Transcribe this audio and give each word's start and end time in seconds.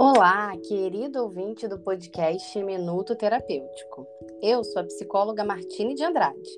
Olá, 0.00 0.52
querido 0.68 1.24
ouvinte 1.24 1.66
do 1.66 1.76
podcast 1.76 2.56
Minuto 2.62 3.16
Terapêutico. 3.16 4.06
Eu 4.40 4.62
sou 4.62 4.80
a 4.80 4.84
psicóloga 4.84 5.42
Martine 5.42 5.92
de 5.96 6.04
Andrade. 6.04 6.48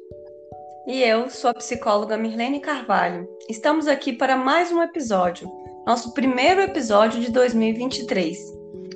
E 0.86 1.02
eu 1.02 1.30
sou 1.30 1.48
a 1.48 1.55
psicóloga 1.55 2.18
Mirlene 2.18 2.61
Carvalho. 2.61 3.27
Estamos 3.48 3.88
aqui 3.88 4.12
para 4.12 4.37
mais 4.37 4.70
um 4.70 4.82
episódio, 4.82 5.50
nosso 5.87 6.12
primeiro 6.12 6.61
episódio 6.61 7.18
de 7.18 7.32
2023. 7.32 8.37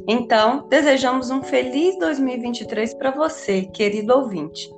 Então, 0.07 0.69
desejamos 0.69 1.31
um 1.31 1.43
feliz 1.43 1.99
2023 1.99 2.93
para 2.97 3.13
você, 3.13 3.63
querido 3.63 4.13
ouvinte. 4.15 4.71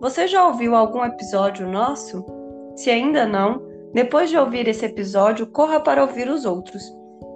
Você 0.00 0.26
já 0.26 0.44
ouviu 0.44 0.74
algum 0.74 1.04
episódio 1.04 1.68
nosso? 1.68 2.26
Se 2.74 2.90
ainda 2.90 3.24
não, 3.24 3.62
depois 3.92 4.28
de 4.28 4.36
ouvir 4.36 4.66
esse 4.66 4.84
episódio, 4.84 5.46
corra 5.46 5.78
para 5.78 6.02
ouvir 6.02 6.28
os 6.28 6.44
outros 6.44 6.82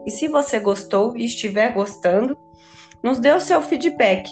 e 0.08 0.10
se 0.10 0.26
você 0.26 0.58
gostou 0.58 1.14
e 1.18 1.26
estiver 1.26 1.74
gostando, 1.74 2.34
nos 3.02 3.20
dê 3.20 3.30
o 3.30 3.40
seu 3.40 3.60
feedback 3.60 4.26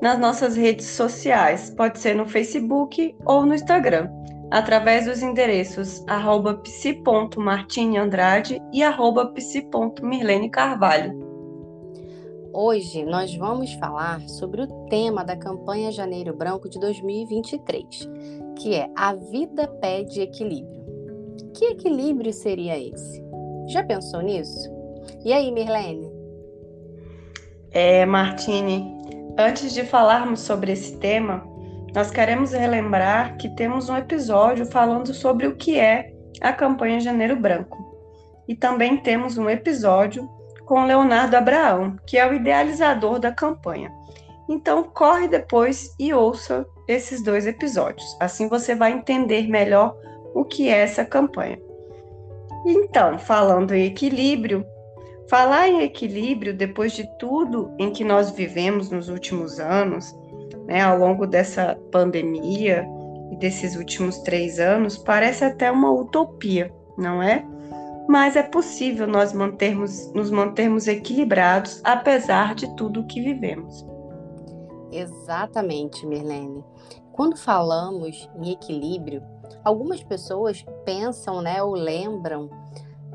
nas 0.00 0.18
nossas 0.18 0.56
redes 0.56 0.86
sociais, 0.86 1.68
pode 1.68 1.98
ser 1.98 2.16
no 2.16 2.26
Facebook 2.26 3.14
ou 3.26 3.44
no 3.44 3.54
Instagram, 3.54 4.08
através 4.50 5.04
dos 5.04 5.22
endereços 5.22 6.02
arroba 6.08 6.54
psi.martineandrade 6.54 8.62
e 8.72 8.82
arroba 8.82 9.26
psi.mirlene 9.26 10.50
Hoje 12.54 13.04
nós 13.04 13.36
vamos 13.36 13.74
falar 13.74 14.26
sobre 14.26 14.62
o 14.62 14.86
tema 14.86 15.22
da 15.22 15.36
campanha 15.36 15.92
Janeiro 15.92 16.34
Branco 16.34 16.66
de 16.66 16.80
2023, 16.80 18.08
que 18.56 18.74
é 18.74 18.90
A 18.96 19.14
Vida 19.14 19.68
Pede 19.68 20.22
Equilíbrio. 20.22 20.80
Que 21.54 21.66
equilíbrio 21.66 22.32
seria 22.32 22.78
esse? 22.78 23.22
Já 23.68 23.84
pensou 23.84 24.22
nisso? 24.22 24.79
E 25.22 25.34
aí, 25.34 25.52
Mirlene? 25.52 26.10
É, 27.72 28.06
antes 29.38 29.74
de 29.74 29.84
falarmos 29.84 30.40
sobre 30.40 30.72
esse 30.72 30.96
tema, 30.96 31.44
nós 31.94 32.10
queremos 32.10 32.52
relembrar 32.52 33.36
que 33.36 33.48
temos 33.50 33.90
um 33.90 33.96
episódio 33.96 34.64
falando 34.64 35.12
sobre 35.12 35.46
o 35.46 35.56
que 35.56 35.78
é 35.78 36.12
a 36.40 36.52
campanha 36.52 37.00
Janeiro 37.00 37.36
Branco. 37.36 37.76
E 38.48 38.54
também 38.54 38.96
temos 38.96 39.36
um 39.36 39.50
episódio 39.50 40.26
com 40.64 40.84
Leonardo 40.84 41.36
Abraão, 41.36 41.96
que 42.06 42.16
é 42.16 42.26
o 42.26 42.32
idealizador 42.32 43.18
da 43.18 43.30
campanha. 43.30 43.92
Então, 44.48 44.84
corre 44.84 45.28
depois 45.28 45.94
e 45.98 46.14
ouça 46.14 46.66
esses 46.88 47.22
dois 47.22 47.46
episódios. 47.46 48.16
Assim 48.18 48.48
você 48.48 48.74
vai 48.74 48.92
entender 48.92 49.48
melhor 49.48 49.94
o 50.34 50.44
que 50.44 50.68
é 50.68 50.78
essa 50.78 51.04
campanha. 51.04 51.60
Então, 52.66 53.18
falando 53.18 53.74
em 53.74 53.84
equilíbrio, 53.84 54.64
Falar 55.30 55.68
em 55.68 55.82
equilíbrio 55.82 56.52
depois 56.52 56.92
de 56.92 57.06
tudo 57.16 57.72
em 57.78 57.92
que 57.92 58.02
nós 58.02 58.32
vivemos 58.32 58.90
nos 58.90 59.08
últimos 59.08 59.60
anos, 59.60 60.12
né, 60.66 60.82
ao 60.82 60.98
longo 60.98 61.24
dessa 61.24 61.78
pandemia 61.92 62.84
e 63.30 63.36
desses 63.36 63.76
últimos 63.76 64.18
três 64.18 64.58
anos, 64.58 64.98
parece 64.98 65.44
até 65.44 65.70
uma 65.70 65.92
utopia, 65.92 66.74
não 66.98 67.22
é? 67.22 67.46
Mas 68.08 68.34
é 68.34 68.42
possível 68.42 69.06
nós 69.06 69.32
mantermos, 69.32 70.12
nos 70.12 70.32
mantermos 70.32 70.88
equilibrados 70.88 71.80
apesar 71.84 72.56
de 72.56 72.66
tudo 72.74 73.02
o 73.02 73.06
que 73.06 73.20
vivemos. 73.20 73.86
Exatamente, 74.90 76.04
Mirlene. 76.08 76.64
Quando 77.12 77.36
falamos 77.36 78.28
em 78.34 78.50
equilíbrio, 78.50 79.22
algumas 79.62 80.02
pessoas 80.02 80.66
pensam, 80.84 81.40
né, 81.40 81.62
ou 81.62 81.72
lembram 81.72 82.50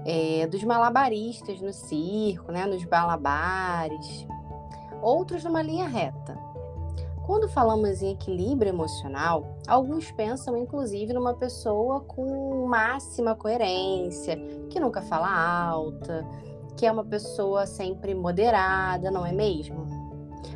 é, 0.06 0.46
dos 0.48 0.64
malabaristas 0.64 1.60
no 1.60 1.74
circo, 1.74 2.52
né, 2.52 2.66
nos 2.66 2.86
balabares, 2.86 4.28
outros 5.02 5.44
numa 5.44 5.62
linha 5.62 5.88
reta. 5.88 6.38
Quando 7.26 7.50
falamos 7.50 8.04
em 8.04 8.12
equilíbrio 8.12 8.70
emocional, 8.70 9.58
alguns 9.68 10.12
pensam 10.12 10.56
inclusive 10.56 11.12
numa 11.12 11.34
pessoa 11.34 12.02
com 12.02 12.68
máxima 12.68 13.34
coerência, 13.34 14.38
que 14.70 14.80
nunca 14.80 15.02
fala 15.02 15.28
alta, 15.28 16.24
que 16.78 16.86
é 16.86 16.92
uma 16.92 17.04
pessoa 17.04 17.66
sempre 17.66 18.14
moderada, 18.14 19.10
não 19.10 19.26
é 19.26 19.32
mesmo? 19.32 19.88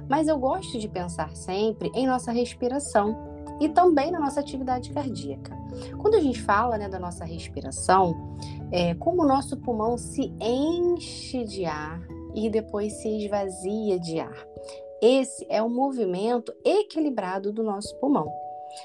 Mas 0.07 0.27
eu 0.27 0.37
gosto 0.37 0.77
de 0.77 0.87
pensar 0.87 1.35
sempre 1.35 1.91
em 1.95 2.05
nossa 2.05 2.31
respiração 2.31 3.17
e 3.59 3.67
também 3.67 4.11
na 4.11 4.19
nossa 4.19 4.39
atividade 4.39 4.91
cardíaca. 4.91 5.57
Quando 5.97 6.15
a 6.15 6.19
gente 6.19 6.41
fala 6.41 6.77
né, 6.77 6.87
da 6.87 6.99
nossa 6.99 7.25
respiração, 7.25 8.28
é, 8.71 8.93
como 8.95 9.23
o 9.23 9.27
nosso 9.27 9.57
pulmão 9.57 9.97
se 9.97 10.33
enche 10.41 11.43
de 11.43 11.65
ar 11.65 12.01
e 12.35 12.49
depois 12.49 12.93
se 12.93 13.09
esvazia 13.23 13.99
de 13.99 14.19
ar. 14.19 14.47
Esse 15.01 15.45
é 15.49 15.61
o 15.61 15.69
movimento 15.69 16.53
equilibrado 16.63 17.51
do 17.51 17.63
nosso 17.63 17.95
pulmão. 17.99 18.31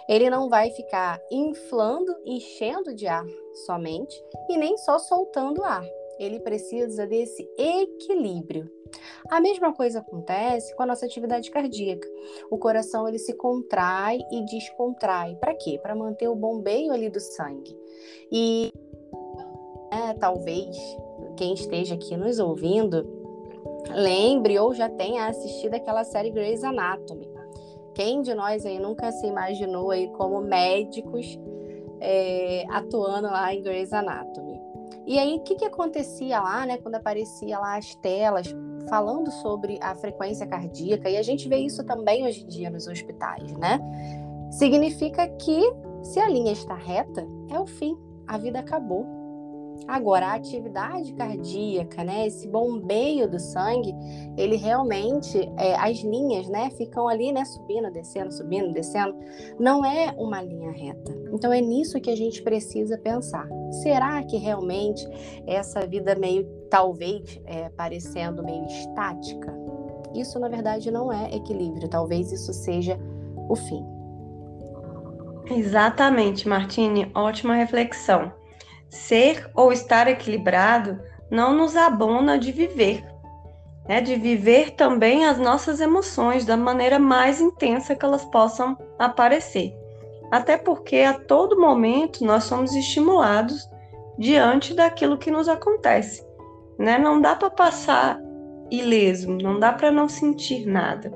Ele 0.08 0.30
não 0.30 0.48
vai 0.48 0.70
ficar 0.70 1.20
inflando, 1.30 2.14
enchendo 2.24 2.94
de 2.94 3.06
ar 3.06 3.26
somente 3.66 4.16
e 4.48 4.56
nem 4.56 4.76
só 4.78 4.98
soltando 4.98 5.62
ar. 5.62 5.84
Ele 6.18 6.38
precisa 6.40 7.06
desse 7.06 7.48
equilíbrio. 7.58 8.70
A 9.28 9.40
mesma 9.40 9.74
coisa 9.74 9.98
acontece 9.98 10.74
com 10.76 10.84
a 10.84 10.86
nossa 10.86 11.04
atividade 11.04 11.50
cardíaca. 11.50 12.06
O 12.50 12.56
coração 12.56 13.08
ele 13.08 13.18
se 13.18 13.34
contrai 13.34 14.20
e 14.30 14.44
descontrai. 14.44 15.34
Para 15.36 15.54
quê? 15.54 15.78
Para 15.82 15.96
manter 15.96 16.28
o 16.28 16.36
bombeio 16.36 16.92
ali 16.92 17.10
do 17.10 17.18
sangue. 17.18 17.76
E 18.30 18.72
é, 19.94 20.15
talvez 20.15 20.77
quem 21.37 21.55
esteja 21.55 21.94
aqui 21.94 22.16
nos 22.16 22.38
ouvindo 22.38 23.06
lembre 23.91 24.59
ou 24.59 24.75
já 24.75 24.88
tenha 24.88 25.27
assistido 25.27 25.75
aquela 25.75 26.05
série 26.05 26.31
Grey's 26.31 26.65
Anatomy. 26.65 27.28
Quem 27.94 28.22
de 28.22 28.34
nós 28.34 28.66
aí 28.66 28.78
nunca 28.78 29.12
se 29.12 29.27
imaginou 29.27 29.91
aí 29.91 30.09
como 30.12 30.41
médicos 30.41 31.38
é, 32.00 32.65
atuando 32.69 33.28
lá 33.28 33.55
em 33.55 33.62
Grey's 33.62 33.93
Anatomy? 33.93 34.60
E 35.06 35.19
aí, 35.19 35.37
o 35.37 35.41
que, 35.41 35.55
que 35.55 35.65
acontecia 35.65 36.41
lá, 36.41 36.66
né, 36.66 36.78
quando 36.78 36.94
aparecia 36.94 37.59
lá 37.59 37.76
as 37.76 37.94
telas 37.97 38.55
falando 38.88 39.31
sobre 39.31 39.78
a 39.81 39.94
frequência 39.94 40.47
cardíaca, 40.47 41.09
e 41.09 41.16
a 41.16 41.22
gente 41.22 41.49
vê 41.49 41.59
isso 41.59 41.84
também 41.84 42.26
hoje 42.26 42.43
em 42.43 42.49
dia 42.49 42.71
nos 42.71 42.87
hospitais, 42.87 43.53
né? 43.56 43.78
Significa 44.50 45.28
que 45.28 45.61
se 46.03 46.19
a 46.19 46.28
linha 46.28 46.53
está 46.53 46.75
reta, 46.75 47.26
é 47.50 47.59
o 47.59 47.66
fim, 47.66 47.97
a 48.26 48.38
vida 48.38 48.59
acabou. 48.59 49.23
Agora, 49.86 50.28
a 50.28 50.34
atividade 50.34 51.12
cardíaca, 51.12 52.02
né, 52.02 52.26
esse 52.26 52.48
bombeio 52.48 53.28
do 53.28 53.38
sangue, 53.38 53.94
ele 54.36 54.56
realmente, 54.56 55.38
é, 55.58 55.74
as 55.76 55.98
linhas, 55.98 56.48
né, 56.48 56.70
ficam 56.70 57.06
ali, 57.06 57.32
né, 57.32 57.44
subindo, 57.44 57.90
descendo, 57.90 58.32
subindo, 58.32 58.72
descendo, 58.72 59.14
não 59.58 59.84
é 59.84 60.14
uma 60.16 60.40
linha 60.42 60.70
reta. 60.70 61.14
Então, 61.32 61.52
é 61.52 61.60
nisso 61.60 62.00
que 62.00 62.10
a 62.10 62.16
gente 62.16 62.42
precisa 62.42 62.96
pensar. 62.98 63.46
Será 63.82 64.22
que 64.22 64.36
realmente 64.36 65.06
essa 65.46 65.86
vida 65.86 66.14
meio, 66.14 66.46
talvez, 66.70 67.40
é, 67.44 67.68
parecendo 67.70 68.42
meio 68.42 68.64
estática? 68.66 69.54
Isso, 70.14 70.38
na 70.38 70.48
verdade, 70.48 70.90
não 70.90 71.12
é 71.12 71.34
equilíbrio. 71.34 71.88
Talvez 71.88 72.30
isso 72.30 72.52
seja 72.52 72.98
o 73.48 73.56
fim. 73.56 73.84
Exatamente, 75.50 76.48
Martine. 76.48 77.10
Ótima 77.14 77.54
reflexão. 77.54 78.32
Ser 78.94 79.50
ou 79.56 79.72
estar 79.72 80.06
equilibrado 80.06 81.00
não 81.28 81.53
nos 81.53 81.77
abona 81.77 82.38
de 82.38 82.53
viver, 82.53 83.05
né? 83.88 84.00
de 84.00 84.15
viver 84.15 84.71
também 84.71 85.27
as 85.27 85.37
nossas 85.37 85.81
emoções 85.81 86.44
da 86.44 86.56
maneira 86.56 86.97
mais 86.97 87.41
intensa 87.41 87.97
que 87.97 88.05
elas 88.05 88.25
possam 88.27 88.78
aparecer. 88.97 89.75
Até 90.31 90.56
porque 90.56 90.99
a 90.99 91.12
todo 91.12 91.60
momento 91.60 92.25
nós 92.25 92.44
somos 92.44 92.73
estimulados 92.76 93.69
diante 94.17 94.73
daquilo 94.75 95.19
que 95.19 95.31
nos 95.31 95.49
acontece. 95.49 96.25
Né? 96.79 96.97
Não 96.97 97.20
dá 97.20 97.35
para 97.35 97.50
passar 97.50 98.20
ileso, 98.70 99.29
não 99.43 99.58
dá 99.58 99.73
para 99.73 99.90
não 99.90 100.08
sentir 100.08 100.67
nada. 100.67 101.12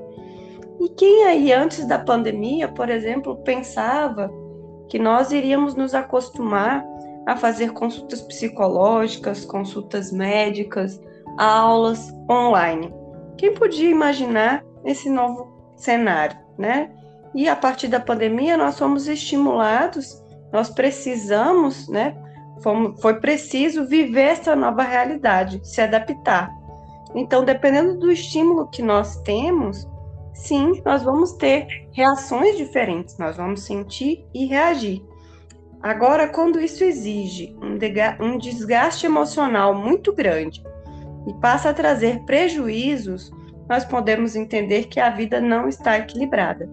E 0.81 0.89
quem 0.89 1.23
aí 1.23 1.53
antes 1.53 1.87
da 1.87 1.97
pandemia, 1.97 2.67
por 2.67 2.89
exemplo, 2.89 3.37
pensava 3.37 4.29
que 4.89 4.99
nós 4.99 5.31
iríamos 5.31 5.75
nos 5.75 5.95
acostumar 5.95 6.85
a 7.29 7.35
fazer 7.35 7.73
consultas 7.73 8.21
psicológicas, 8.21 9.45
consultas 9.45 10.11
médicas, 10.11 10.99
aulas 11.37 12.11
online. 12.27 12.91
Quem 13.37 13.53
podia 13.53 13.89
imaginar 13.89 14.65
esse 14.83 15.11
novo 15.11 15.47
cenário, 15.77 16.35
né? 16.57 16.91
E 17.35 17.47
a 17.47 17.55
partir 17.55 17.87
da 17.87 17.99
pandemia 17.99 18.57
nós 18.57 18.79
fomos 18.79 19.07
estimulados, 19.07 20.19
nós 20.51 20.71
precisamos, 20.71 21.87
né? 21.87 22.17
Fomos, 22.63 22.99
foi 22.99 23.19
preciso 23.19 23.85
viver 23.85 24.29
essa 24.29 24.55
nova 24.55 24.81
realidade, 24.81 25.61
se 25.63 25.79
adaptar. 25.79 26.51
Então, 27.13 27.45
dependendo 27.45 27.99
do 27.99 28.11
estímulo 28.11 28.67
que 28.71 28.81
nós 28.81 29.17
temos, 29.21 29.87
sim, 30.33 30.81
nós 30.83 31.03
vamos 31.03 31.33
ter 31.33 31.87
reações 31.91 32.57
diferentes, 32.57 33.19
nós 33.19 33.37
vamos 33.37 33.61
sentir 33.61 34.25
e 34.33 34.47
reagir. 34.47 35.03
Agora, 35.81 36.27
quando 36.27 36.59
isso 36.59 36.83
exige 36.83 37.55
um 38.19 38.37
desgaste 38.37 39.05
emocional 39.05 39.73
muito 39.73 40.13
grande, 40.13 40.61
e 41.27 41.33
passa 41.35 41.69
a 41.69 41.73
trazer 41.73 42.23
prejuízos, 42.23 43.31
nós 43.67 43.85
podemos 43.85 44.35
entender 44.35 44.85
que 44.85 44.99
a 44.99 45.09
vida 45.09 45.39
não 45.39 45.67
está 45.67 45.97
equilibrada. 45.97 46.67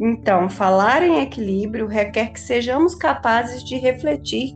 Então, 0.00 0.48
falar 0.48 1.02
em 1.02 1.20
equilíbrio 1.22 1.86
requer 1.86 2.32
que 2.32 2.40
sejamos 2.40 2.94
capazes 2.94 3.64
de 3.64 3.76
refletir 3.76 4.54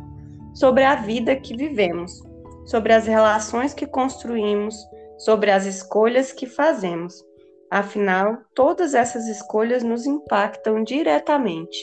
sobre 0.55 0.85
a 0.85 0.95
vida 0.95 1.35
que 1.35 1.57
vivemos, 1.57 2.23
sobre 2.67 2.93
as 2.93 3.07
relações 3.07 3.73
que 3.73 3.87
construímos, 3.87 4.77
sobre 5.19 5.51
as 5.51 5.65
escolhas 5.65 6.31
que 6.31 6.47
fazemos. 6.47 7.25
Afinal, 7.71 8.39
todas 8.55 8.95
essas 8.95 9.27
escolhas 9.27 9.83
nos 9.83 10.07
impactam 10.07 10.85
diretamente. 10.85 11.79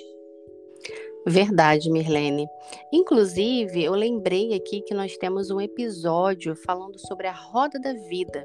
Verdade, 1.30 1.92
Mirlene. 1.92 2.50
Inclusive, 2.92 3.84
eu 3.84 3.94
lembrei 3.94 4.56
aqui 4.56 4.82
que 4.82 4.96
nós 4.96 5.16
temos 5.16 5.52
um 5.52 5.62
episódio 5.62 6.56
falando 6.56 6.98
sobre 6.98 7.28
a 7.28 7.32
roda 7.32 7.80
da 7.80 7.94
vida. 7.94 8.44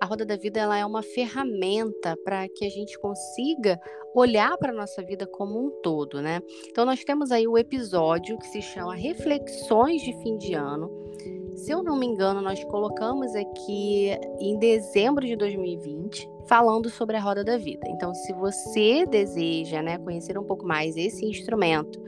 A 0.00 0.06
roda 0.06 0.26
da 0.26 0.34
vida 0.36 0.58
ela 0.58 0.76
é 0.76 0.84
uma 0.84 1.00
ferramenta 1.00 2.16
para 2.24 2.48
que 2.48 2.64
a 2.64 2.68
gente 2.68 2.98
consiga 2.98 3.78
olhar 4.12 4.58
para 4.58 4.72
a 4.72 4.74
nossa 4.74 5.00
vida 5.00 5.28
como 5.28 5.64
um 5.64 5.70
todo, 5.80 6.20
né? 6.20 6.40
Então 6.68 6.84
nós 6.84 7.04
temos 7.04 7.30
aí 7.30 7.46
o 7.46 7.56
episódio 7.56 8.36
que 8.38 8.48
se 8.48 8.60
chama 8.60 8.96
Reflexões 8.96 10.02
de 10.02 10.12
Fim 10.20 10.36
de 10.36 10.54
Ano. 10.54 10.90
Se 11.54 11.70
eu 11.70 11.84
não 11.84 11.96
me 11.96 12.06
engano, 12.06 12.42
nós 12.42 12.64
colocamos 12.64 13.32
aqui 13.36 14.10
em 14.40 14.58
dezembro 14.58 15.24
de 15.24 15.36
2020, 15.36 16.28
falando 16.46 16.90
sobre 16.90 17.16
a 17.16 17.20
roda 17.20 17.42
da 17.42 17.56
vida. 17.56 17.86
Então, 17.88 18.14
se 18.14 18.32
você 18.32 19.06
deseja, 19.06 19.82
né, 19.82 19.98
conhecer 19.98 20.38
um 20.38 20.44
pouco 20.44 20.66
mais 20.66 20.96
esse 20.96 21.24
instrumento, 21.24 22.02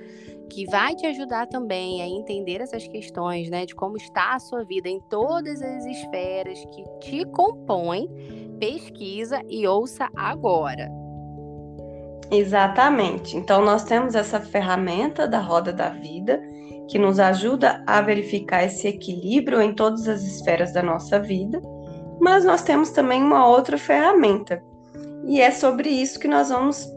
que 0.49 0.65
vai 0.67 0.95
te 0.95 1.07
ajudar 1.07 1.47
também 1.47 2.03
a 2.03 2.07
entender 2.07 2.61
essas 2.61 2.87
questões, 2.87 3.51
né, 3.51 3.67
de 3.67 3.75
como 3.75 3.97
está 3.97 4.35
a 4.35 4.39
sua 4.39 4.65
vida 4.65 4.89
em 4.89 5.01
todas 5.01 5.61
as 5.61 5.85
esferas 5.85 6.59
que 6.67 6.85
te 7.01 7.25
compõem, 7.27 8.09
pesquisa 8.59 9.41
e 9.49 9.67
ouça 9.67 10.09
agora. 10.15 10.89
Exatamente. 12.31 13.37
Então, 13.37 13.65
nós 13.65 13.85
temos 13.85 14.15
essa 14.15 14.41
ferramenta 14.41 15.29
da 15.29 15.41
roda 15.41 15.73
da 15.73 15.91
vida 15.91 16.41
que 16.89 16.99
nos 16.99 17.19
ajuda 17.19 17.83
a 17.87 18.01
verificar 18.01 18.65
esse 18.65 18.87
equilíbrio 18.87 19.61
em 19.61 19.75
todas 19.75 20.09
as 20.09 20.23
esferas 20.23 20.73
da 20.73 20.83
nossa 20.83 21.19
vida, 21.19 21.61
mas 22.27 22.45
nós 22.45 22.61
temos 22.61 22.91
também 22.91 23.23
uma 23.23 23.47
outra 23.47 23.79
ferramenta. 23.79 24.61
E 25.25 25.41
é 25.41 25.53
sobre 25.53 25.89
isso 25.89 26.19
que 26.19 26.27
nós 26.27 26.49
vamos 26.49 26.93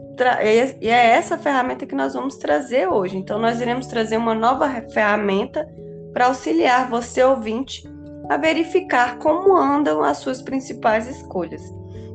e 0.80 0.88
é 0.88 1.06
essa 1.12 1.38
ferramenta 1.38 1.86
que 1.86 1.94
nós 1.94 2.14
vamos 2.14 2.36
trazer 2.36 2.88
hoje. 2.88 3.16
Então, 3.16 3.38
nós 3.38 3.60
iremos 3.60 3.86
trazer 3.86 4.16
uma 4.16 4.34
nova 4.34 4.68
ferramenta 4.92 5.66
para 6.12 6.26
auxiliar 6.26 6.90
você, 6.90 7.22
ouvinte, 7.22 7.88
a 8.28 8.36
verificar 8.36 9.18
como 9.18 9.56
andam 9.56 10.02
as 10.02 10.18
suas 10.18 10.42
principais 10.42 11.06
escolhas. 11.06 11.62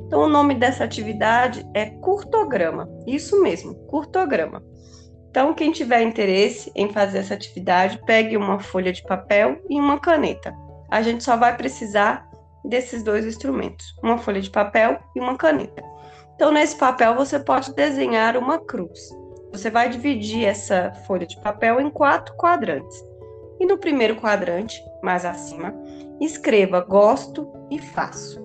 Então, 0.05 0.23
o 0.23 0.29
nome 0.29 0.53
dessa 0.53 0.83
atividade 0.83 1.65
é 1.73 1.85
curtograma. 1.85 2.87
Isso 3.07 3.41
mesmo, 3.41 3.75
curtograma. 3.87 4.61
Então, 5.31 5.53
quem 5.53 5.71
tiver 5.71 6.01
interesse 6.01 6.69
em 6.75 6.91
fazer 6.91 7.19
essa 7.19 7.33
atividade, 7.33 7.97
pegue 8.05 8.35
uma 8.35 8.59
folha 8.59 8.91
de 8.91 9.01
papel 9.03 9.57
e 9.69 9.79
uma 9.79 9.99
caneta. 10.01 10.53
A 10.91 11.01
gente 11.01 11.23
só 11.23 11.37
vai 11.37 11.55
precisar 11.55 12.29
desses 12.69 13.03
dois 13.03 13.25
instrumentos, 13.25 13.95
uma 14.03 14.17
folha 14.17 14.41
de 14.41 14.49
papel 14.49 14.99
e 15.15 15.19
uma 15.19 15.37
caneta. 15.37 15.83
Então, 16.35 16.51
nesse 16.51 16.75
papel, 16.75 17.15
você 17.15 17.39
pode 17.39 17.73
desenhar 17.73 18.35
uma 18.35 18.59
cruz. 18.59 18.99
Você 19.51 19.69
vai 19.69 19.89
dividir 19.89 20.45
essa 20.45 20.91
folha 21.07 21.25
de 21.25 21.39
papel 21.41 21.79
em 21.79 21.89
quatro 21.89 22.35
quadrantes. 22.35 23.03
E 23.59 23.65
no 23.65 23.77
primeiro 23.77 24.17
quadrante, 24.17 24.83
mais 25.01 25.23
acima, 25.23 25.73
escreva 26.19 26.81
gosto 26.81 27.49
e 27.71 27.79
faço. 27.79 28.43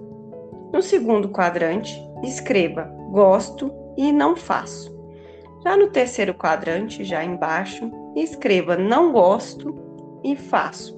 No 0.73 0.81
segundo 0.81 1.29
quadrante, 1.31 2.01
escreva 2.23 2.85
gosto 3.11 3.75
e 3.97 4.13
não 4.13 4.37
faço. 4.37 4.97
Já 5.65 5.77
no 5.77 5.91
terceiro 5.91 6.33
quadrante, 6.33 7.03
já 7.03 7.25
embaixo, 7.25 7.91
escreva 8.15 8.77
não 8.77 9.13
gosto 9.13 9.75
e 10.23 10.37
faço. 10.37 10.97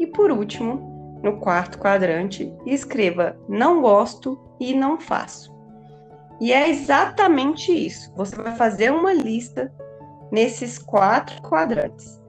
E 0.00 0.06
por 0.08 0.32
último, 0.32 0.91
no 1.22 1.38
quarto 1.38 1.78
quadrante, 1.78 2.52
escreva 2.66 3.36
não 3.48 3.80
gosto 3.80 4.38
e 4.58 4.74
não 4.74 5.00
faço. 5.00 5.52
E 6.40 6.52
é 6.52 6.68
exatamente 6.68 7.72
isso. 7.72 8.12
Você 8.16 8.34
vai 8.36 8.56
fazer 8.56 8.90
uma 8.90 9.12
lista 9.12 9.72
nesses 10.30 10.78
quatro 10.78 11.40
quadrantes. 11.42 12.20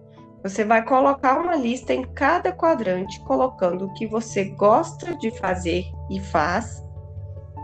Você 0.44 0.64
vai 0.64 0.84
colocar 0.84 1.40
uma 1.40 1.56
lista 1.56 1.94
em 1.94 2.04
cada 2.04 2.52
quadrante, 2.52 3.20
colocando 3.22 3.86
o 3.86 3.94
que 3.94 4.06
você 4.06 4.44
gosta 4.44 5.16
de 5.16 5.32
fazer 5.32 5.86
e 6.12 6.20
faz. 6.20 6.84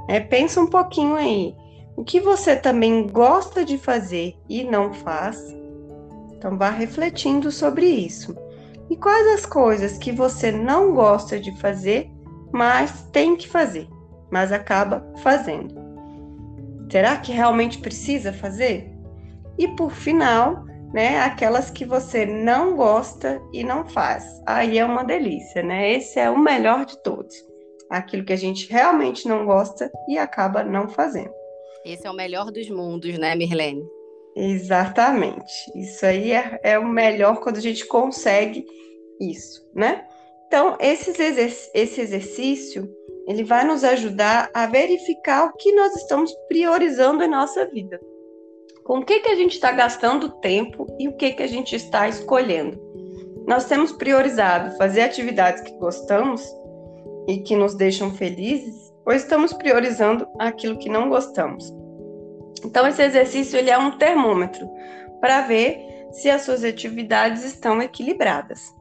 É, 0.07 0.19
pensa 0.19 0.61
um 0.61 0.67
pouquinho 0.67 1.15
aí. 1.15 1.55
O 1.95 2.03
que 2.03 2.21
você 2.21 2.55
também 2.55 3.05
gosta 3.05 3.65
de 3.65 3.77
fazer 3.77 4.33
e 4.47 4.63
não 4.63 4.93
faz? 4.93 5.37
Então, 6.31 6.57
vá 6.57 6.69
refletindo 6.69 7.51
sobre 7.51 7.85
isso. 7.85 8.33
E 8.89 8.95
quais 8.95 9.27
as 9.27 9.45
coisas 9.45 9.97
que 9.97 10.11
você 10.11 10.51
não 10.51 10.93
gosta 10.93 11.39
de 11.39 11.55
fazer, 11.59 12.09
mas 12.51 13.03
tem 13.11 13.35
que 13.35 13.47
fazer, 13.47 13.87
mas 14.31 14.51
acaba 14.51 15.05
fazendo? 15.21 15.75
Será 16.91 17.17
que 17.17 17.31
realmente 17.31 17.77
precisa 17.77 18.33
fazer? 18.33 18.91
E 19.57 19.67
por 19.67 19.91
final, 19.91 20.65
né, 20.93 21.19
aquelas 21.19 21.69
que 21.69 21.85
você 21.85 22.25
não 22.25 22.75
gosta 22.75 23.39
e 23.53 23.63
não 23.63 23.85
faz. 23.85 24.25
Aí 24.45 24.79
é 24.79 24.85
uma 24.85 25.03
delícia, 25.03 25.61
né? 25.61 25.93
Esse 25.93 26.19
é 26.19 26.29
o 26.29 26.39
melhor 26.39 26.85
de 26.85 26.97
todos. 27.03 27.35
Aquilo 27.91 28.23
que 28.23 28.33
a 28.33 28.37
gente 28.37 28.71
realmente 28.71 29.27
não 29.27 29.45
gosta 29.45 29.91
e 30.07 30.17
acaba 30.17 30.63
não 30.63 30.87
fazendo. 30.87 31.31
Esse 31.85 32.07
é 32.07 32.11
o 32.11 32.15
melhor 32.15 32.51
dos 32.51 32.69
mundos, 32.69 33.17
né, 33.19 33.35
Mirlene? 33.35 33.83
Exatamente. 34.39 35.69
Isso 35.75 36.05
aí 36.05 36.31
é, 36.31 36.59
é 36.63 36.79
o 36.79 36.87
melhor 36.87 37.41
quando 37.41 37.57
a 37.57 37.61
gente 37.61 37.85
consegue 37.85 38.65
isso, 39.19 39.69
né? 39.75 40.05
Então, 40.47 40.77
esse 40.79 41.11
exercício, 42.01 42.89
ele 43.27 43.43
vai 43.43 43.65
nos 43.65 43.83
ajudar 43.83 44.49
a 44.53 44.65
verificar 44.65 45.45
o 45.45 45.53
que 45.57 45.73
nós 45.73 45.93
estamos 45.95 46.33
priorizando 46.47 47.21
em 47.21 47.27
nossa 47.27 47.65
vida. 47.67 47.99
Com 48.85 48.99
o 48.99 49.05
que, 49.05 49.19
que 49.19 49.29
a 49.29 49.35
gente 49.35 49.53
está 49.53 49.73
gastando 49.73 50.29
tempo 50.39 50.87
e 50.97 51.09
o 51.09 51.17
que, 51.17 51.33
que 51.33 51.43
a 51.43 51.47
gente 51.47 51.75
está 51.75 52.07
escolhendo. 52.07 52.81
Nós 53.45 53.65
temos 53.65 53.91
priorizado 53.91 54.75
fazer 54.77 55.01
atividades 55.01 55.61
que 55.61 55.77
gostamos 55.77 56.41
e 57.27 57.39
que 57.39 57.55
nos 57.55 57.75
deixam 57.75 58.11
felizes 58.11 58.91
ou 59.05 59.13
estamos 59.13 59.51
priorizando 59.51 60.25
aquilo 60.39 60.79
que 60.79 60.89
não 60.89 61.09
gostamos. 61.09 61.78
Então 62.63 62.87
esse 62.87 63.01
exercício 63.01 63.57
ele 63.57 63.69
é 63.69 63.77
um 63.77 63.97
termômetro 63.97 64.69
para 65.19 65.41
ver 65.41 66.07
se 66.11 66.29
as 66.29 66.41
suas 66.41 66.63
atividades 66.63 67.43
estão 67.43 67.81
equilibradas. 67.81 68.75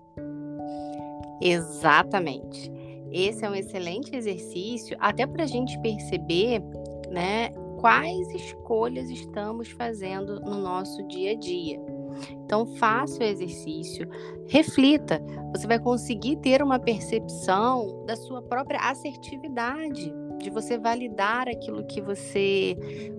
Exatamente. 1.40 2.72
Esse 3.10 3.44
é 3.44 3.50
um 3.50 3.54
excelente 3.54 4.14
exercício 4.14 4.96
até 5.00 5.26
para 5.26 5.44
a 5.44 5.46
gente 5.46 5.78
perceber, 5.80 6.62
né, 7.10 7.50
quais 7.80 8.28
escolhas 8.34 9.08
estamos 9.08 9.70
fazendo 9.70 10.40
no 10.40 10.58
nosso 10.58 11.02
dia 11.06 11.32
a 11.32 11.34
dia. 11.34 11.80
Então, 12.44 12.66
faça 12.76 13.20
o 13.20 13.26
exercício, 13.26 14.08
reflita. 14.48 15.22
Você 15.54 15.66
vai 15.66 15.78
conseguir 15.78 16.36
ter 16.36 16.62
uma 16.62 16.78
percepção 16.78 18.04
da 18.04 18.16
sua 18.16 18.42
própria 18.42 18.80
assertividade 18.80 20.12
de 20.38 20.50
você 20.50 20.78
validar 20.78 21.48
aquilo 21.48 21.84
que 21.84 22.00
você 22.00 22.76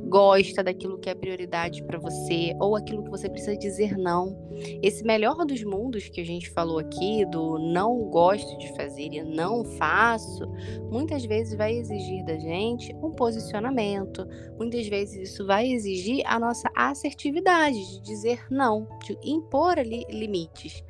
gosta, 0.07 0.63
daquilo 0.63 0.97
que 0.97 1.09
é 1.09 1.15
prioridade 1.15 1.83
para 1.83 1.99
você, 1.99 2.55
ou 2.59 2.75
aquilo 2.75 3.03
que 3.03 3.09
você 3.09 3.29
precisa 3.29 3.55
dizer 3.55 3.97
não. 3.97 4.37
Esse 4.81 5.03
melhor 5.03 5.45
dos 5.45 5.63
mundos 5.63 6.09
que 6.09 6.19
a 6.19 6.25
gente 6.25 6.49
falou 6.49 6.79
aqui, 6.79 7.25
do 7.25 7.59
não 7.59 8.09
gosto 8.09 8.57
de 8.57 8.75
fazer 8.75 9.13
e 9.13 9.23
não 9.23 9.63
faço, 9.63 10.45
muitas 10.89 11.25
vezes 11.25 11.55
vai 11.55 11.73
exigir 11.73 12.25
da 12.25 12.37
gente 12.37 12.93
um 12.95 13.11
posicionamento, 13.11 14.25
muitas 14.57 14.87
vezes 14.87 15.29
isso 15.29 15.45
vai 15.45 15.67
exigir 15.67 16.23
a 16.25 16.39
nossa 16.39 16.69
assertividade, 16.75 17.77
de 17.77 18.01
dizer 18.01 18.45
não, 18.49 18.87
de 19.05 19.17
impor 19.23 19.77
ali 19.77 20.05
limites. 20.09 20.83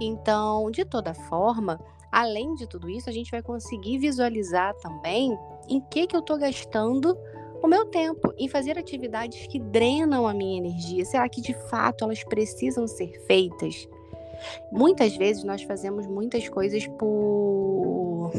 Então, 0.00 0.70
de 0.70 0.84
toda 0.84 1.14
forma, 1.14 1.78
Além 2.10 2.54
de 2.54 2.66
tudo 2.66 2.88
isso, 2.88 3.08
a 3.08 3.12
gente 3.12 3.30
vai 3.30 3.42
conseguir 3.42 3.98
visualizar 3.98 4.74
também 4.76 5.36
em 5.68 5.80
que, 5.90 6.06
que 6.06 6.16
eu 6.16 6.20
estou 6.20 6.38
gastando 6.38 7.16
o 7.62 7.66
meu 7.66 7.86
tempo 7.86 8.32
em 8.38 8.48
fazer 8.48 8.78
atividades 8.78 9.46
que 9.46 9.58
drenam 9.58 10.26
a 10.26 10.34
minha 10.34 10.58
energia. 10.58 11.04
Será 11.04 11.28
que 11.28 11.40
de 11.40 11.54
fato 11.68 12.04
elas 12.04 12.22
precisam 12.24 12.86
ser 12.86 13.10
feitas? 13.26 13.88
Muitas 14.70 15.16
vezes 15.16 15.42
nós 15.42 15.62
fazemos 15.62 16.06
muitas 16.06 16.48
coisas 16.48 16.86
por 16.86 18.30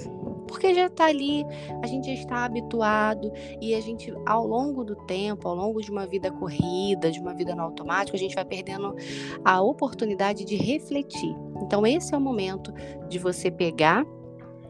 porque 0.47 0.73
já 0.73 0.87
está 0.87 1.05
ali, 1.05 1.45
a 1.81 1.87
gente 1.87 2.07
já 2.07 2.13
está 2.13 2.45
habituado 2.45 3.31
e 3.61 3.75
a 3.75 3.79
gente, 3.79 4.13
ao 4.25 4.45
longo 4.45 4.83
do 4.83 4.95
tempo, 4.95 5.47
ao 5.47 5.55
longo 5.55 5.79
de 5.79 5.91
uma 5.91 6.07
vida 6.07 6.31
corrida, 6.31 7.11
de 7.11 7.19
uma 7.19 7.33
vida 7.33 7.53
no 7.53 7.61
automático, 7.61 8.17
a 8.17 8.19
gente 8.19 8.33
vai 8.33 8.43
perdendo 8.43 8.95
a 9.45 9.61
oportunidade 9.61 10.43
de 10.43 10.55
refletir. 10.55 11.35
Então, 11.61 11.85
esse 11.85 12.13
é 12.13 12.17
o 12.17 12.21
momento 12.21 12.73
de 13.07 13.19
você 13.19 13.51
pegar 13.51 14.05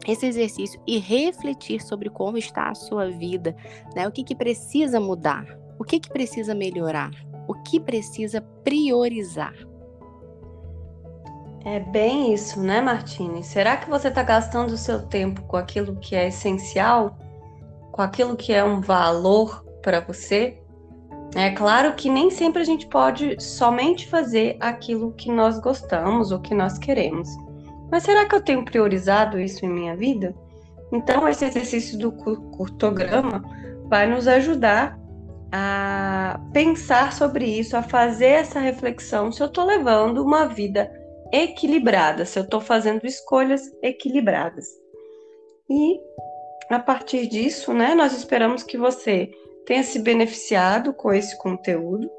esse 0.07 0.25
exercício 0.25 0.81
e 0.87 0.97
refletir 0.97 1.81
sobre 1.81 2.09
como 2.09 2.37
está 2.37 2.69
a 2.69 2.75
sua 2.75 3.09
vida, 3.09 3.55
né? 3.95 4.07
O 4.07 4.11
que, 4.11 4.23
que 4.23 4.35
precisa 4.35 4.99
mudar, 4.99 5.45
o 5.77 5.83
que, 5.83 5.99
que 5.99 6.09
precisa 6.09 6.55
melhorar, 6.55 7.11
o 7.47 7.53
que 7.53 7.79
precisa 7.79 8.41
priorizar. 8.63 9.53
É 11.65 11.79
bem 11.79 12.33
isso, 12.33 12.61
né, 12.61 12.79
Martine? 12.79 13.43
Será 13.43 13.75
que 13.75 13.89
você 13.89 14.07
está 14.07 14.23
gastando 14.23 14.71
o 14.71 14.77
seu 14.77 15.05
tempo 15.05 15.41
com 15.43 15.57
aquilo 15.57 15.95
que 15.97 16.15
é 16.15 16.27
essencial, 16.27 17.17
com 17.91 18.01
aquilo 18.01 18.37
que 18.37 18.53
é 18.53 18.63
um 18.63 18.79
valor 18.79 19.65
para 19.81 19.99
você? 19.99 20.61
É 21.35 21.51
claro 21.51 21.93
que 21.95 22.09
nem 22.09 22.31
sempre 22.31 22.61
a 22.61 22.65
gente 22.65 22.87
pode 22.87 23.39
somente 23.39 24.07
fazer 24.07 24.57
aquilo 24.59 25.11
que 25.13 25.31
nós 25.31 25.59
gostamos 25.59 26.31
ou 26.31 26.39
que 26.39 26.55
nós 26.55 26.79
queremos. 26.79 27.29
Mas 27.91 28.03
será 28.03 28.27
que 28.27 28.36
eu 28.36 28.41
tenho 28.41 28.63
priorizado 28.63 29.39
isso 29.39 29.65
em 29.65 29.69
minha 29.69 29.96
vida? 29.96 30.36
Então, 30.91 31.27
esse 31.27 31.46
exercício 31.46 31.98
do 31.98 32.12
curtograma 32.12 33.43
vai 33.86 34.08
nos 34.08 34.27
ajudar 34.27 35.00
a 35.51 36.39
pensar 36.53 37.13
sobre 37.13 37.46
isso, 37.46 37.75
a 37.75 37.81
fazer 37.81 38.27
essa 38.27 38.60
reflexão 38.60 39.31
se 39.31 39.41
eu 39.41 39.48
estou 39.48 39.65
levando 39.65 40.24
uma 40.24 40.46
vida 40.46 40.91
equilibrada, 41.31 42.25
se 42.25 42.38
eu 42.38 42.43
estou 42.43 42.62
fazendo 42.62 43.05
escolhas 43.05 43.62
equilibradas. 43.81 44.67
E 45.69 46.00
a 46.69 46.79
partir 46.79 47.27
disso, 47.27 47.74
né, 47.74 47.96
nós 47.96 48.13
esperamos 48.13 48.63
que 48.63 48.77
você 48.77 49.29
tenha 49.65 49.84
se 49.84 50.00
beneficiado 50.00 50.93
com 50.93 51.12
esse 51.12 51.38
conteúdo. 51.38 52.10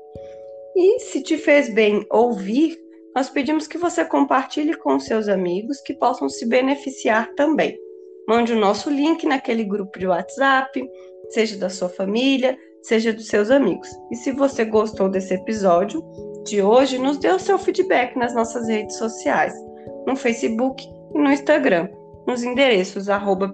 E 0.76 1.00
se 1.00 1.22
te 1.22 1.36
fez 1.36 1.72
bem 1.72 2.06
ouvir, 2.10 2.78
nós 3.14 3.28
pedimos 3.28 3.66
que 3.66 3.78
você 3.78 4.04
compartilhe 4.04 4.76
com 4.76 4.98
seus 5.00 5.28
amigos 5.28 5.80
que 5.80 5.94
possam 5.94 6.28
se 6.28 6.46
beneficiar 6.46 7.32
também. 7.34 7.76
Mande 8.28 8.52
o 8.52 8.58
nosso 8.58 8.88
link 8.88 9.26
naquele 9.26 9.64
grupo 9.64 9.98
de 9.98 10.06
WhatsApp, 10.06 10.88
seja 11.30 11.56
da 11.56 11.68
sua 11.68 11.88
família, 11.88 12.56
seja 12.82 13.12
dos 13.12 13.26
seus 13.26 13.50
amigos. 13.50 13.88
E 14.10 14.16
se 14.16 14.30
você 14.32 14.64
gostou 14.64 15.08
desse 15.08 15.34
episódio 15.34 16.02
de 16.44 16.62
hoje, 16.62 16.98
nos 16.98 17.18
dê 17.18 17.30
o 17.30 17.38
seu 17.38 17.58
feedback 17.58 18.16
nas 18.16 18.34
nossas 18.34 18.68
redes 18.68 18.96
sociais, 18.96 19.52
no 20.06 20.14
Facebook 20.14 20.86
e 21.14 21.18
no 21.18 21.32
Instagram, 21.32 21.88
nos 22.26 22.42
endereços 22.44 23.08
arroba 23.08 23.52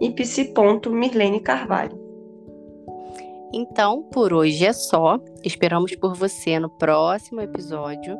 e 0.00 0.10
psi.mirlene 0.10 1.40
Carvalho. 1.40 1.97
Então, 3.52 4.02
por 4.02 4.32
hoje 4.32 4.64
é 4.64 4.72
só. 4.72 5.18
Esperamos 5.42 5.94
por 5.96 6.14
você 6.14 6.58
no 6.58 6.68
próximo 6.68 7.40
episódio. 7.40 8.16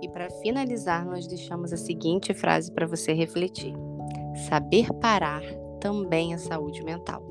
E 0.00 0.08
para 0.08 0.30
finalizar, 0.42 1.04
nós 1.04 1.26
deixamos 1.26 1.72
a 1.72 1.76
seguinte 1.76 2.32
frase 2.34 2.72
para 2.72 2.86
você 2.86 3.12
refletir: 3.12 3.74
Saber 4.48 4.92
parar 4.94 5.42
também 5.80 6.32
é 6.32 6.38
saúde 6.38 6.82
mental. 6.82 7.22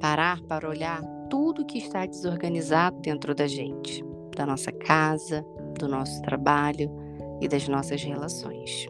Parar 0.00 0.40
para 0.42 0.68
olhar 0.68 1.02
tudo 1.30 1.64
que 1.64 1.78
está 1.78 2.04
desorganizado 2.04 3.00
dentro 3.00 3.34
da 3.34 3.46
gente, 3.46 4.04
da 4.36 4.44
nossa 4.44 4.70
casa, 4.70 5.44
do 5.78 5.88
nosso 5.88 6.20
trabalho 6.22 6.90
e 7.40 7.48
das 7.48 7.66
nossas 7.66 8.02
relações. 8.02 8.86